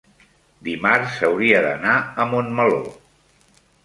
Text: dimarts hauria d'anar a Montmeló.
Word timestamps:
dimarts 0.67 1.19
hauria 1.27 1.59
d'anar 1.65 1.97
a 2.23 2.25
Montmeló. 2.31 2.81